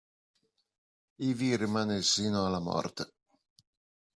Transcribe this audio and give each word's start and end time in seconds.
Ivi 1.27 1.55
rimase 1.55 2.01
sino 2.01 2.43
alla 2.43 2.57
morte. 2.57 3.13